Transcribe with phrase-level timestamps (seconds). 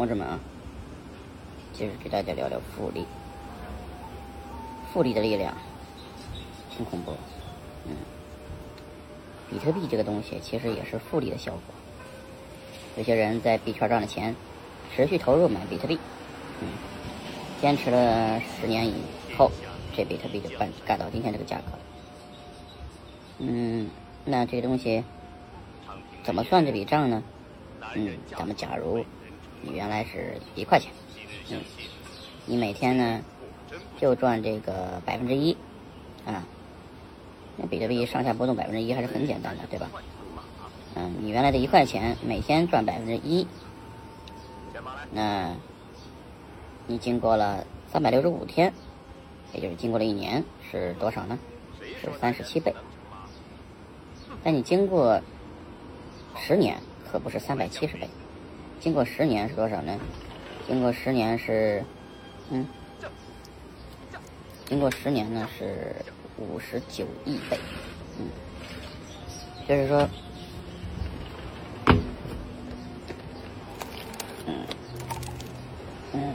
[0.00, 0.40] 同志们啊，
[1.74, 3.04] 就是给大家聊聊复利，
[4.90, 5.54] 复利的力量
[6.74, 7.12] 挺恐怖，
[7.84, 7.92] 嗯，
[9.50, 11.60] 比特币这个东西其实也是复利的效果。
[12.96, 14.34] 有些人在币圈赚了钱，
[14.96, 15.98] 持续投入买比特币，
[16.62, 16.68] 嗯，
[17.60, 18.94] 坚持了十年以
[19.36, 19.50] 后，
[19.94, 21.64] 这比特币就干干到今天这个价格。
[23.36, 23.90] 嗯，
[24.24, 25.04] 那这个东西
[26.24, 27.22] 怎么算这笔账呢？
[27.94, 29.04] 嗯，咱们假如
[29.62, 30.92] 你原来是一块钱，
[31.50, 31.60] 嗯，
[32.46, 33.20] 你每天呢
[33.98, 35.56] 就赚这个百分之一，
[36.24, 36.44] 啊，
[37.56, 39.90] 那比特币上下波动百分之一还是很简单的，对吧？
[40.96, 43.46] 嗯，你原来的一块钱每天赚百分之一，
[45.12, 45.54] 那
[46.86, 48.72] 你经过了三百六十五天，
[49.52, 51.38] 也就是经过了一年，是多少呢？
[52.00, 52.74] 是三十七倍。
[54.42, 55.20] 但你经过
[56.36, 58.08] 十年，可不是三百七十倍，
[58.80, 59.96] 经过十年是多少呢？
[60.66, 61.84] 经过十年是，
[62.50, 62.66] 嗯，
[64.66, 65.94] 经过十年呢是
[66.38, 67.58] 五十九亿倍，
[68.18, 68.26] 嗯，
[69.68, 70.08] 就是说，
[74.46, 74.66] 嗯，
[76.14, 76.34] 嗯，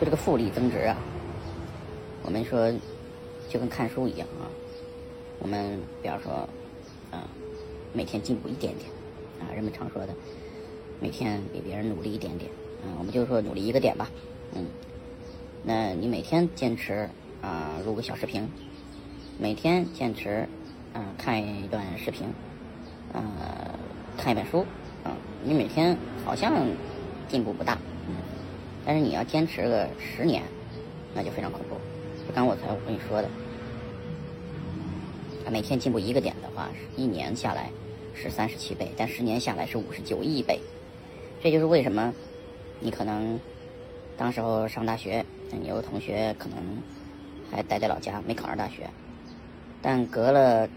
[0.00, 0.96] 就这个复利增值啊，
[2.24, 2.70] 我们说。
[3.48, 4.48] 就跟看书一样啊，
[5.38, 6.32] 我们比方说，
[7.10, 7.20] 啊，
[7.94, 8.90] 每天进步一点点，
[9.40, 10.14] 啊，人们常说的，
[10.98, 12.50] 每天比别人努力一点点，
[12.82, 14.10] 嗯，我们就说努力一个点吧，
[14.54, 14.64] 嗯，
[15.62, 17.06] 那你每天坚持
[17.42, 18.48] 啊录个小视频，
[19.38, 20.48] 每天坚持
[20.94, 22.26] 啊看一段视频，
[23.12, 23.20] 啊
[24.16, 24.60] 看一本书，
[25.04, 25.12] 啊，
[25.44, 26.66] 你每天好像
[27.28, 27.76] 进步不大，
[28.08, 28.14] 嗯，
[28.86, 30.42] 但是你要坚持个十年，
[31.14, 31.76] 那就非常恐怖。
[32.26, 33.28] 就刚我才我跟你说的。
[35.50, 37.68] 每天进步一个点的话，一年下来
[38.14, 40.60] 是三十七倍，但十年下来是五十九亿倍。
[41.42, 42.12] 这就是为什么
[42.80, 43.38] 你可能
[44.16, 46.58] 当时候上大学，你有个同学可能
[47.50, 48.88] 还待在老家没考上大学，
[49.80, 50.68] 但隔了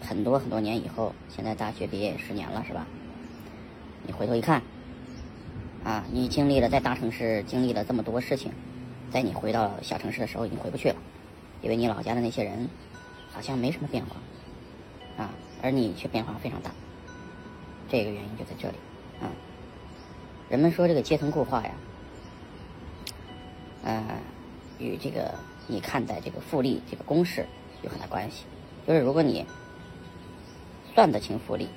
[0.00, 2.86] 很多很多年以后，现在大学毕业十年了，是吧？
[4.06, 4.62] 你回头一看，
[5.84, 8.50] 啊，你经历了在大城市经历了这么多事情，
[9.10, 10.96] 在你回到小城市的时候已经回不去了，
[11.62, 12.68] 因为你老家的那些人。
[13.32, 14.16] 好像没什么变化，
[15.62, 16.70] 而你却变化非常大，
[17.88, 18.74] 这个原因就在这里，
[19.20, 19.28] 啊，
[20.48, 21.72] 人们说这个阶层固化呀，
[23.82, 24.18] 呃，
[24.78, 25.34] 与这个
[25.66, 27.46] 你看待这个复利这个公式
[27.82, 28.44] 有很大关系，
[28.86, 29.44] 就是如果你
[30.94, 31.68] 算得清复利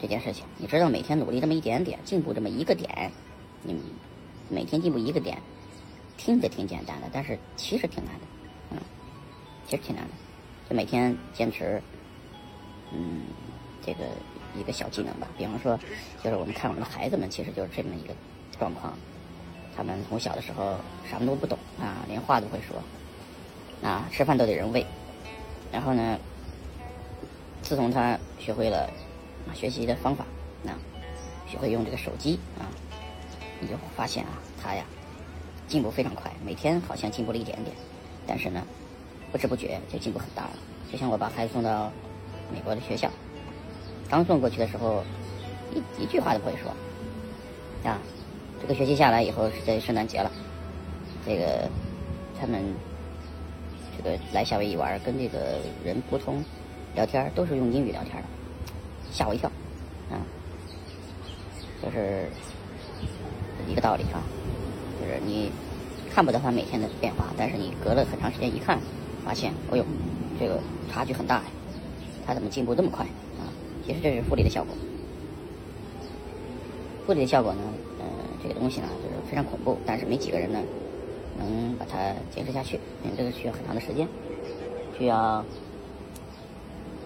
[0.00, 3.10] 这件事情，你知道每天努力这么一点点，进步这么一个点，
[3.62, 3.76] 你
[4.48, 5.40] 每天进步一个点，
[6.16, 8.26] 听着挺简单的，但是其实挺难的，
[8.72, 8.78] 嗯，
[9.66, 10.10] 其实挺难的。
[10.68, 11.82] 就每天坚持，
[12.92, 13.22] 嗯，
[13.84, 14.04] 这个
[14.56, 15.26] 一个小技能吧。
[15.36, 15.78] 比方说，
[16.22, 18.14] 就是我们看我们的孩子们，其实就是这么一个
[18.58, 18.92] 状况。
[19.76, 20.76] 他们从小的时候
[21.08, 22.76] 什么都不懂啊，连话都会说，
[23.88, 24.84] 啊，吃饭都得人喂。
[25.70, 26.18] 然后呢，
[27.62, 28.90] 自从他学会了
[29.54, 30.24] 学习的方法，
[30.62, 30.72] 那
[31.46, 32.66] 学会用这个手机啊，
[33.60, 34.30] 你就发现啊，
[34.62, 34.84] 他呀
[35.66, 37.76] 进步非常快，每天好像进步了一点点，
[38.26, 38.62] 但是呢。
[39.30, 40.52] 不知不觉就进步很大了，
[40.90, 41.92] 就像我把孩子送到
[42.52, 43.10] 美国的学校，
[44.08, 45.02] 刚送过去的时候，
[45.74, 46.70] 一一句话都不会说，
[47.88, 47.98] 啊，
[48.60, 50.30] 这个学期下来以后是在圣诞节了，
[51.26, 51.68] 这个
[52.40, 52.62] 他们
[53.96, 56.42] 这个来夏威夷玩，跟这个人沟通
[56.94, 58.28] 聊天都是用英语聊天的，
[59.10, 59.50] 吓我一跳，
[60.10, 60.16] 啊，
[61.82, 62.28] 就是
[63.66, 64.22] 一个道理啊，
[65.00, 65.50] 就是你
[66.14, 68.78] 看不到他每天的变化，但是你隔了很长时间一看。
[69.24, 69.84] 发现，哦呦，
[70.40, 70.58] 这个
[70.90, 71.42] 差距很大呀！
[72.28, 73.06] 他怎么进步这么快
[73.40, 73.48] 啊？
[73.86, 74.74] 其实这是复利的效果。
[77.06, 77.60] 复利的效果呢，
[77.98, 78.04] 呃，
[78.42, 80.60] 这个东西呢，就是非常恐怖，但是没几个人呢
[81.38, 84.06] 能把它坚持下去，因为这个需要很长的时间，
[84.98, 85.42] 需要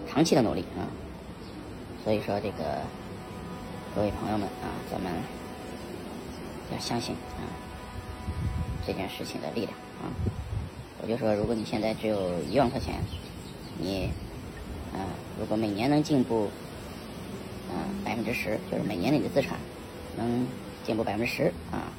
[0.09, 0.83] 长期的努力啊。
[2.03, 2.81] 所以说，这个
[3.95, 5.09] 各位朋友们啊，咱们
[6.73, 7.47] 要相信啊
[8.85, 9.71] 这件事情的力量
[10.01, 10.11] 啊。
[11.01, 12.95] 我就说，如果你现在只有一万块钱，
[13.79, 14.09] 你，
[15.39, 16.49] 如果每年能进步，
[17.69, 19.57] 啊，百分之十，就是每年你的资产
[20.17, 20.47] 能
[20.83, 21.91] 进步百分之十，啊，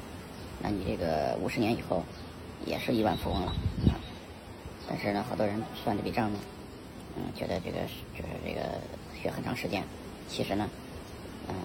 [0.61, 2.03] 那你这个五十年以后
[2.65, 3.51] 也是亿万富翁了，
[3.87, 3.99] 啊。
[4.87, 6.39] 但是呢，好多人算这笔账呢，
[7.17, 7.79] 嗯，觉得这个
[8.15, 8.61] 就是这个
[9.19, 9.83] 需要很长时间。
[10.29, 10.69] 其实呢，
[11.49, 11.55] 嗯，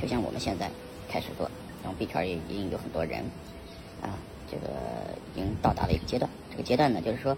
[0.00, 0.70] 就像我们现在
[1.08, 1.50] 开始做，
[1.82, 3.20] 然后币圈也已经有很多人，
[4.00, 4.16] 啊，
[4.50, 4.68] 这个
[5.34, 6.30] 已经到达了一个阶段。
[6.50, 7.36] 这个阶段呢，就是说，